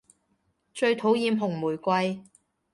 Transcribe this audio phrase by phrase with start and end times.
[0.73, 2.23] 最討厭紅玫瑰